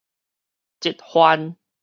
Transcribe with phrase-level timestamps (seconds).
[0.81, 1.55] 這番